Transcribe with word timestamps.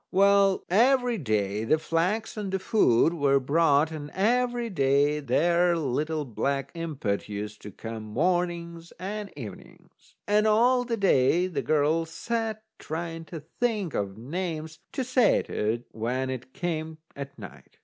Well, 0.09 0.63
every 0.67 1.19
day 1.19 1.63
the 1.63 1.77
flax 1.77 2.35
and 2.35 2.51
the 2.51 2.57
food 2.57 3.13
were 3.13 3.39
brought, 3.39 3.91
and 3.91 4.09
every 4.15 4.67
day 4.67 5.19
that 5.19 5.27
there 5.27 5.77
little 5.77 6.25
black 6.25 6.71
impet 6.73 7.29
used 7.29 7.61
to 7.61 7.71
come 7.71 8.05
mornings 8.05 8.91
and 8.99 9.31
evenings. 9.37 10.15
And 10.27 10.47
all 10.47 10.85
the 10.85 10.97
day 10.97 11.45
the 11.45 11.61
girl 11.61 12.07
sat 12.07 12.63
trying 12.79 13.25
to 13.25 13.41
think 13.59 13.93
of 13.93 14.17
names 14.17 14.79
to 14.93 15.03
say 15.03 15.43
to 15.43 15.73
it 15.73 15.85
when 15.91 16.31
it 16.31 16.51
came 16.51 16.97
at 17.15 17.37
night. 17.37 17.77